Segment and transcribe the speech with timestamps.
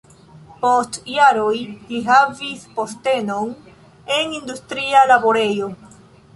[0.61, 1.57] Post jaroj
[1.91, 3.55] li havis postenon
[4.19, 5.73] en industria laborejo.